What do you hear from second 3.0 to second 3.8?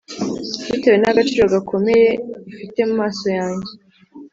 maso yanjye;